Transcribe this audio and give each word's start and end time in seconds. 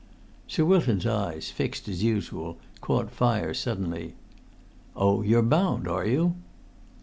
'"Sir 0.47 0.65
Wilton's 0.65 1.05
eyes, 1.05 1.51
fixed 1.51 1.87
as 1.87 2.01
usual, 2.01 2.57
caught 2.79 3.11
fire 3.11 3.53
suddenly. 3.53 4.15
"Oh, 4.95 5.21
you're 5.21 5.43
bound, 5.43 5.87
are 5.87 6.07
you?" 6.07 6.37